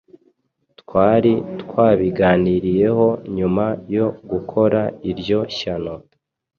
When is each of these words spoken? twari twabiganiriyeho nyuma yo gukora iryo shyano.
twari 0.79 1.33
twabiganiriyeho 1.61 3.07
nyuma 3.37 3.65
yo 3.95 4.07
gukora 4.29 4.81
iryo 5.11 5.39
shyano. 5.57 5.95